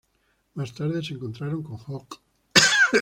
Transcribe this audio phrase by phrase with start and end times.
[0.55, 2.19] Más tarde, se encontraron con Hok.